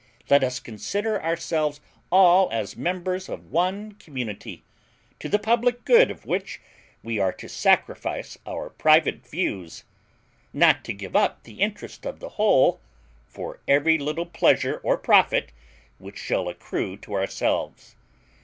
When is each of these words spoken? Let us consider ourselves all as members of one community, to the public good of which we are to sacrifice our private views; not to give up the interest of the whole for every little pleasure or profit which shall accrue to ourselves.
Let 0.31 0.43
us 0.43 0.59
consider 0.59 1.21
ourselves 1.21 1.79
all 2.09 2.49
as 2.51 2.75
members 2.75 3.29
of 3.29 3.51
one 3.51 3.91
community, 3.91 4.63
to 5.19 5.29
the 5.29 5.37
public 5.37 5.85
good 5.85 6.09
of 6.09 6.25
which 6.25 6.59
we 7.03 7.19
are 7.19 7.31
to 7.33 7.47
sacrifice 7.47 8.35
our 8.47 8.71
private 8.71 9.23
views; 9.27 9.83
not 10.53 10.83
to 10.85 10.93
give 10.93 11.15
up 11.15 11.43
the 11.43 11.61
interest 11.61 12.07
of 12.07 12.19
the 12.19 12.29
whole 12.29 12.81
for 13.27 13.59
every 13.67 13.99
little 13.99 14.25
pleasure 14.25 14.79
or 14.81 14.97
profit 14.97 15.51
which 15.99 16.17
shall 16.17 16.49
accrue 16.49 16.97
to 16.97 17.13
ourselves. 17.13 17.95